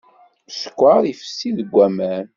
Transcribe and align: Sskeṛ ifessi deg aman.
Sskeṛ 0.51 1.03
ifessi 1.11 1.49
deg 1.57 1.73
aman. 1.85 2.25